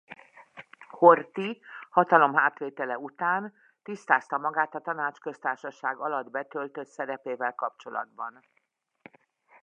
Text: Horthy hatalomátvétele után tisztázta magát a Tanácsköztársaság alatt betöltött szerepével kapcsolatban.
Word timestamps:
Horthy 0.91 1.61
hatalomátvétele 1.89 2.97
után 2.97 3.53
tisztázta 3.83 4.37
magát 4.37 4.75
a 4.75 4.81
Tanácsköztársaság 4.81 5.97
alatt 5.99 6.29
betöltött 6.29 6.87
szerepével 6.87 7.53
kapcsolatban. 7.55 8.41